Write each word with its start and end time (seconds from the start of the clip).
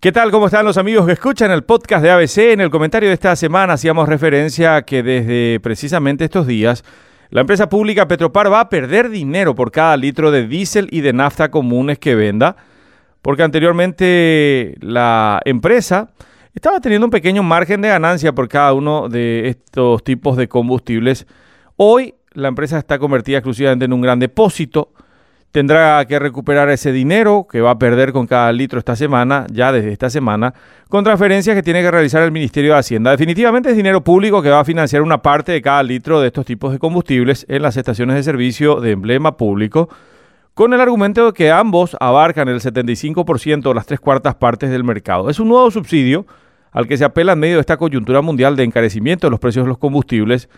¿Qué 0.00 0.12
tal? 0.12 0.30
¿Cómo 0.30 0.46
están 0.46 0.64
los 0.64 0.76
amigos 0.76 1.06
que 1.06 1.12
escuchan 1.14 1.50
el 1.50 1.64
podcast 1.64 2.04
de 2.04 2.12
ABC? 2.12 2.52
En 2.52 2.60
el 2.60 2.70
comentario 2.70 3.08
de 3.08 3.14
esta 3.14 3.34
semana 3.34 3.72
hacíamos 3.72 4.08
referencia 4.08 4.76
a 4.76 4.82
que 4.82 5.02
desde 5.02 5.58
precisamente 5.58 6.24
estos 6.24 6.46
días 6.46 6.84
la 7.30 7.40
empresa 7.40 7.68
pública 7.68 8.06
Petropar 8.06 8.52
va 8.52 8.60
a 8.60 8.68
perder 8.68 9.10
dinero 9.10 9.56
por 9.56 9.72
cada 9.72 9.96
litro 9.96 10.30
de 10.30 10.46
diésel 10.46 10.86
y 10.92 11.00
de 11.00 11.12
nafta 11.12 11.50
comunes 11.50 11.98
que 11.98 12.14
venda, 12.14 12.54
porque 13.22 13.42
anteriormente 13.42 14.76
la 14.78 15.40
empresa 15.44 16.10
estaba 16.54 16.78
teniendo 16.78 17.08
un 17.08 17.10
pequeño 17.10 17.42
margen 17.42 17.80
de 17.80 17.88
ganancia 17.88 18.32
por 18.32 18.46
cada 18.46 18.74
uno 18.74 19.08
de 19.08 19.48
estos 19.48 20.04
tipos 20.04 20.36
de 20.36 20.46
combustibles. 20.46 21.26
Hoy 21.74 22.14
la 22.34 22.46
empresa 22.46 22.78
está 22.78 23.00
convertida 23.00 23.38
exclusivamente 23.38 23.86
en 23.86 23.92
un 23.92 24.02
gran 24.02 24.20
depósito 24.20 24.92
tendrá 25.52 26.04
que 26.06 26.18
recuperar 26.18 26.68
ese 26.70 26.92
dinero 26.92 27.46
que 27.50 27.60
va 27.60 27.70
a 27.70 27.78
perder 27.78 28.12
con 28.12 28.26
cada 28.26 28.52
litro 28.52 28.78
esta 28.78 28.96
semana, 28.96 29.46
ya 29.50 29.72
desde 29.72 29.92
esta 29.92 30.10
semana, 30.10 30.54
con 30.88 31.04
transferencias 31.04 31.56
que 31.56 31.62
tiene 31.62 31.82
que 31.82 31.90
realizar 31.90 32.22
el 32.22 32.32
Ministerio 32.32 32.72
de 32.72 32.78
Hacienda. 32.78 33.10
Definitivamente 33.10 33.70
es 33.70 33.76
dinero 33.76 34.02
público 34.02 34.42
que 34.42 34.50
va 34.50 34.60
a 34.60 34.64
financiar 34.64 35.02
una 35.02 35.22
parte 35.22 35.52
de 35.52 35.62
cada 35.62 35.82
litro 35.82 36.20
de 36.20 36.28
estos 36.28 36.44
tipos 36.44 36.72
de 36.72 36.78
combustibles 36.78 37.46
en 37.48 37.62
las 37.62 37.76
estaciones 37.76 38.16
de 38.16 38.22
servicio 38.22 38.80
de 38.80 38.92
emblema 38.92 39.36
público, 39.36 39.88
con 40.54 40.74
el 40.74 40.80
argumento 40.80 41.26
de 41.26 41.32
que 41.32 41.50
ambos 41.50 41.96
abarcan 42.00 42.48
el 42.48 42.60
75% 42.60 43.66
o 43.66 43.74
las 43.74 43.86
tres 43.86 44.00
cuartas 44.00 44.34
partes 44.34 44.70
del 44.70 44.84
mercado. 44.84 45.30
Es 45.30 45.38
un 45.38 45.48
nuevo 45.48 45.70
subsidio 45.70 46.26
al 46.72 46.86
que 46.86 46.96
se 46.96 47.04
apela 47.04 47.32
en 47.32 47.38
medio 47.38 47.54
de 47.54 47.60
esta 47.60 47.76
coyuntura 47.76 48.20
mundial 48.22 48.56
de 48.56 48.64
encarecimiento 48.64 49.26
de 49.26 49.30
los 49.30 49.40
precios 49.40 49.64
de 49.64 49.68
los 49.68 49.78
combustibles 49.78 50.48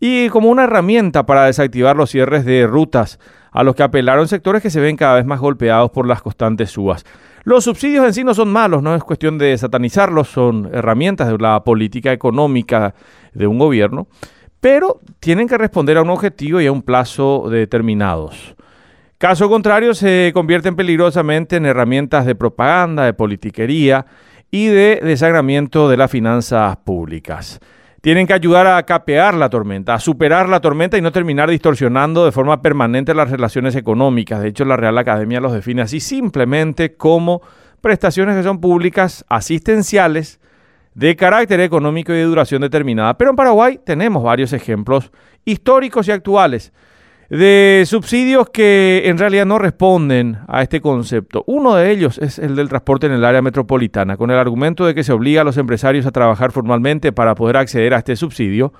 y 0.00 0.30
como 0.30 0.48
una 0.48 0.64
herramienta 0.64 1.26
para 1.26 1.44
desactivar 1.44 1.94
los 1.94 2.10
cierres 2.10 2.44
de 2.44 2.66
rutas 2.66 3.20
a 3.52 3.62
los 3.62 3.74
que 3.74 3.82
apelaron 3.82 4.28
sectores 4.28 4.62
que 4.62 4.70
se 4.70 4.80
ven 4.80 4.96
cada 4.96 5.16
vez 5.16 5.26
más 5.26 5.40
golpeados 5.40 5.90
por 5.90 6.06
las 6.06 6.22
constantes 6.22 6.70
subas. 6.70 7.04
Los 7.44 7.64
subsidios 7.64 8.04
en 8.04 8.14
sí 8.14 8.24
no 8.24 8.34
son 8.34 8.52
malos, 8.52 8.82
no 8.82 8.94
es 8.94 9.02
cuestión 9.02 9.38
de 9.38 9.56
satanizarlos, 9.56 10.28
son 10.28 10.70
herramientas 10.72 11.28
de 11.28 11.38
la 11.38 11.64
política 11.64 12.12
económica 12.12 12.94
de 13.32 13.46
un 13.46 13.58
gobierno, 13.58 14.08
pero 14.60 15.00
tienen 15.20 15.48
que 15.48 15.56
responder 15.56 15.96
a 15.96 16.02
un 16.02 16.10
objetivo 16.10 16.60
y 16.60 16.66
a 16.66 16.72
un 16.72 16.82
plazo 16.82 17.48
determinados. 17.50 18.54
Caso 19.16 19.48
contrario, 19.48 19.94
se 19.94 20.30
convierten 20.32 20.76
peligrosamente 20.76 21.56
en 21.56 21.66
herramientas 21.66 22.26
de 22.26 22.34
propaganda, 22.34 23.04
de 23.04 23.14
politiquería 23.14 24.06
y 24.50 24.66
de 24.66 25.00
desagramiento 25.02 25.88
de 25.88 25.96
las 25.96 26.10
finanzas 26.10 26.76
públicas 26.78 27.60
tienen 28.00 28.26
que 28.26 28.32
ayudar 28.32 28.66
a 28.66 28.82
capear 28.84 29.34
la 29.34 29.50
tormenta, 29.50 29.94
a 29.94 30.00
superar 30.00 30.48
la 30.48 30.60
tormenta 30.60 30.96
y 30.96 31.02
no 31.02 31.12
terminar 31.12 31.50
distorsionando 31.50 32.24
de 32.24 32.32
forma 32.32 32.62
permanente 32.62 33.14
las 33.14 33.30
relaciones 33.30 33.76
económicas. 33.76 34.40
De 34.40 34.48
hecho, 34.48 34.64
la 34.64 34.76
Real 34.76 34.96
Academia 34.96 35.40
los 35.40 35.52
define 35.52 35.82
así 35.82 36.00
simplemente 36.00 36.94
como 36.94 37.42
prestaciones 37.80 38.36
que 38.36 38.42
son 38.42 38.60
públicas, 38.60 39.24
asistenciales, 39.28 40.40
de 40.94 41.14
carácter 41.14 41.60
económico 41.60 42.12
y 42.12 42.16
de 42.16 42.24
duración 42.24 42.62
determinada. 42.62 43.16
Pero 43.16 43.30
en 43.30 43.36
Paraguay 43.36 43.80
tenemos 43.84 44.22
varios 44.22 44.52
ejemplos 44.52 45.12
históricos 45.44 46.08
y 46.08 46.12
actuales 46.12 46.72
de 47.30 47.84
subsidios 47.86 48.50
que 48.50 49.02
en 49.04 49.16
realidad 49.16 49.46
no 49.46 49.58
responden 49.58 50.38
a 50.48 50.62
este 50.62 50.80
concepto. 50.80 51.44
Uno 51.46 51.76
de 51.76 51.92
ellos 51.92 52.18
es 52.18 52.40
el 52.40 52.56
del 52.56 52.68
transporte 52.68 53.06
en 53.06 53.12
el 53.12 53.24
área 53.24 53.40
metropolitana, 53.40 54.16
con 54.16 54.32
el 54.32 54.36
argumento 54.36 54.84
de 54.84 54.96
que 54.96 55.04
se 55.04 55.12
obliga 55.12 55.42
a 55.42 55.44
los 55.44 55.56
empresarios 55.56 56.06
a 56.06 56.10
trabajar 56.10 56.50
formalmente 56.50 57.12
para 57.12 57.36
poder 57.36 57.56
acceder 57.56 57.94
a 57.94 57.98
este 57.98 58.16
subsidio. 58.16 58.72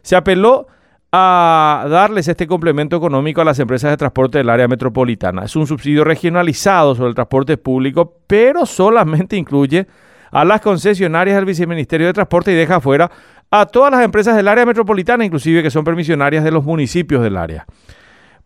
Se 0.00 0.16
apeló 0.16 0.68
a 1.12 1.86
darles 1.88 2.28
este 2.28 2.46
complemento 2.46 2.96
económico 2.96 3.42
a 3.42 3.44
las 3.44 3.58
empresas 3.58 3.90
de 3.90 3.98
transporte 3.98 4.38
del 4.38 4.48
área 4.48 4.68
metropolitana. 4.68 5.44
Es 5.44 5.54
un 5.54 5.66
subsidio 5.66 6.02
regionalizado 6.02 6.94
sobre 6.94 7.10
el 7.10 7.14
transporte 7.14 7.58
público, 7.58 8.20
pero 8.26 8.64
solamente 8.64 9.36
incluye 9.36 9.86
a 10.30 10.46
las 10.46 10.62
concesionarias 10.62 11.36
del 11.36 11.44
Viceministerio 11.44 12.06
de 12.06 12.14
Transporte 12.14 12.52
y 12.52 12.54
deja 12.54 12.80
fuera 12.80 13.10
a 13.50 13.66
todas 13.66 13.90
las 13.90 14.02
empresas 14.02 14.34
del 14.34 14.48
área 14.48 14.64
metropolitana, 14.64 15.26
inclusive 15.26 15.62
que 15.62 15.70
son 15.70 15.84
permisionarias 15.84 16.44
de 16.44 16.50
los 16.50 16.64
municipios 16.64 17.22
del 17.22 17.36
área. 17.36 17.66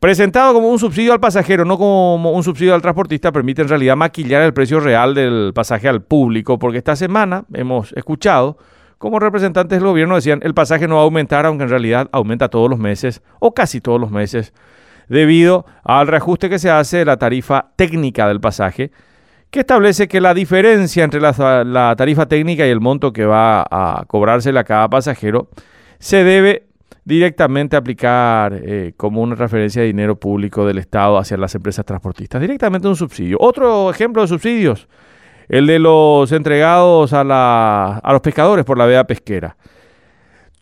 Presentado 0.03 0.53
como 0.53 0.69
un 0.69 0.81
subsidio 0.81 1.13
al 1.13 1.21
pasajero, 1.21 1.65
no 1.65 1.79
como 1.79 2.33
un 2.33 2.43
subsidio 2.43 2.75
al 2.75 2.83
transportista, 2.83 3.31
permite 3.31 3.63
en 3.63 3.69
realidad 3.69 3.95
maquillar 3.95 4.43
el 4.43 4.53
precio 4.53 4.81
real 4.81 5.15
del 5.15 5.53
pasaje 5.55 5.89
al 5.89 6.03
público, 6.03 6.59
porque 6.59 6.79
esta 6.79 6.97
semana 6.97 7.45
hemos 7.55 7.93
escuchado 7.93 8.59
como 8.99 9.21
representantes 9.21 9.79
del 9.79 9.87
gobierno 9.87 10.17
decían 10.17 10.41
el 10.43 10.55
pasaje 10.55 10.89
no 10.89 10.97
va 10.97 11.03
a 11.03 11.05
aumentar, 11.05 11.47
aunque 11.47 11.63
en 11.63 11.71
realidad 11.71 12.09
aumenta 12.11 12.49
todos 12.49 12.69
los 12.69 12.81
meses 12.81 13.23
o 13.39 13.55
casi 13.55 13.81
todos 13.81 14.01
los 14.01 14.11
meses, 14.11 14.53
debido 15.09 15.67
al 15.85 16.09
reajuste 16.09 16.51
que 16.51 16.59
se 16.59 16.69
hace 16.69 16.97
de 16.97 17.05
la 17.05 17.17
tarifa 17.17 17.71
técnica 17.77 18.27
del 18.27 18.41
pasaje, 18.41 18.91
que 19.53 19.61
establece 19.61 20.09
que 20.09 20.21
la 20.21 20.35
diferencia 20.35 21.05
entre 21.05 21.21
la, 21.21 21.95
tarifa 21.97 22.27
técnica 22.27 22.67
y 22.67 22.71
el 22.71 22.81
monto 22.81 23.13
que 23.13 23.25
va 23.25 23.65
a 23.71 24.03
cobrársele 24.09 24.59
a 24.59 24.65
cada 24.65 24.91
pasajero 24.91 25.47
se 26.01 26.25
debe 26.25 26.72
directamente 27.05 27.77
aplicar 27.77 28.55
eh, 28.55 28.93
como 28.97 29.23
una 29.23 29.35
referencia 29.35 29.83
de 29.83 29.89
dinero 29.89 30.17
público 30.17 30.67
del 30.67 30.79
Estado 30.79 31.19
hacia 31.19 31.37
las 31.37 31.55
empresas 31.55 31.85
transportistas, 31.85 32.41
directamente 32.41 32.89
un 32.89 32.97
subsidio. 32.97 33.37
Otro 33.41 33.91
ejemplo 33.91 34.23
de 34.23 34.29
subsidios, 34.29 34.89
el 35.49 35.67
de 35.67 35.79
los 35.79 36.31
entregados 36.33 37.13
a, 37.13 37.25
la, 37.25 37.99
a 37.99 38.13
los 38.13 38.21
pescadores 38.21 38.65
por 38.65 38.79
la 38.79 38.87
veda 38.87 39.05
pesquera. 39.05 39.57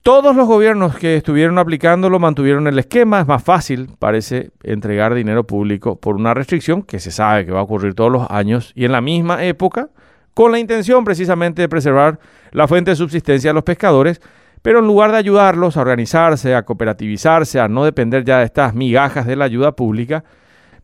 Todos 0.02 0.34
los 0.34 0.48
gobiernos 0.48 0.96
que 0.96 1.16
estuvieron 1.16 1.58
aplicándolo 1.58 2.18
mantuvieron 2.18 2.66
el 2.66 2.78
esquema. 2.78 3.20
Es 3.20 3.26
más 3.26 3.44
fácil, 3.44 3.90
parece, 3.98 4.50
entregar 4.62 5.12
dinero 5.12 5.44
público 5.44 6.00
por 6.00 6.16
una 6.16 6.32
restricción 6.32 6.82
que 6.82 6.98
se 6.98 7.10
sabe 7.10 7.44
que 7.44 7.52
va 7.52 7.60
a 7.60 7.64
ocurrir 7.64 7.92
todos 7.92 8.10
los 8.10 8.30
años 8.30 8.72
y 8.74 8.86
en 8.86 8.92
la 8.92 9.02
misma 9.02 9.44
época, 9.44 9.90
con 10.32 10.52
la 10.52 10.58
intención 10.58 11.04
precisamente 11.04 11.60
de 11.60 11.68
preservar 11.68 12.18
la 12.50 12.66
fuente 12.66 12.92
de 12.92 12.96
subsistencia 12.96 13.50
de 13.50 13.54
los 13.54 13.62
pescadores, 13.62 14.22
pero 14.62 14.80
en 14.80 14.86
lugar 14.86 15.12
de 15.12 15.18
ayudarlos 15.18 15.76
a 15.76 15.80
organizarse, 15.80 16.54
a 16.54 16.64
cooperativizarse, 16.64 17.60
a 17.60 17.68
no 17.68 17.84
depender 17.84 18.24
ya 18.24 18.38
de 18.38 18.44
estas 18.44 18.74
migajas 18.74 19.26
de 19.26 19.36
la 19.36 19.46
ayuda 19.46 19.72
pública, 19.72 20.24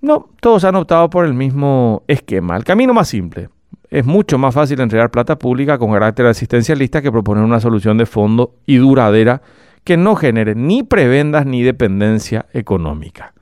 no, 0.01 0.29
todos 0.41 0.65
han 0.65 0.77
optado 0.77 1.11
por 1.11 1.25
el 1.25 1.35
mismo 1.35 2.03
esquema. 2.07 2.57
El 2.57 2.65
camino 2.65 2.95
más 2.95 3.09
simple. 3.09 3.49
Es 3.91 4.05
mucho 4.05 4.39
más 4.39 4.55
fácil 4.55 4.81
entregar 4.81 5.11
plata 5.11 5.39
pública 5.39 5.79
con 5.79 5.93
carácter 5.93 6.27
asistencialista 6.27 7.01
que 7.01 7.13
proponer 7.13 7.45
una 7.45 7.61
solución 7.61 7.99
de 7.99 8.07
fondo 8.07 8.55
y 8.67 8.77
duradera 8.77 9.43
que 9.85 9.97
no 9.97 10.17
genere 10.17 10.55
ni 10.55 10.83
prebendas 10.83 11.47
ni 11.47 11.63
dependencia 11.63 12.47
económica. 12.53 13.33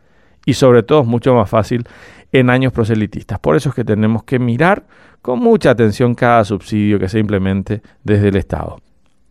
Y 0.45 0.55
sobre 0.55 0.83
todo 0.83 1.01
es 1.01 1.07
mucho 1.07 1.35
más 1.35 1.49
fácil 1.49 1.89
en 2.33 2.51
años 2.51 2.73
proselitistas. 2.73 3.39
Por 3.39 3.57
eso 3.57 3.71
es 3.71 3.75
que 3.75 3.85
tenemos 3.85 4.25
que 4.25 4.39
mirar 4.39 4.85
con 5.23 5.39
mucha 5.39 5.71
atención 5.71 6.15
cada 6.15 6.45
subsidio 6.45 6.99
que 6.99 7.09
se 7.09 7.19
implemente 7.19 7.81
desde 8.03 8.29
el 8.29 8.37
Estado. 8.37 8.79